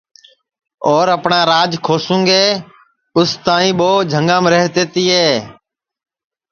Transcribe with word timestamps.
اور 0.89 1.05
اپٹؔا 1.15 1.41
راج 1.51 1.71
کھوسُونگے 1.85 2.43
اُس 3.17 3.29
تائی 3.45 3.69
ٻو 3.77 3.91
جھنگام 4.11 4.43
ہی 4.45 4.51
رہتے 4.55 4.83
تیے 4.93 5.25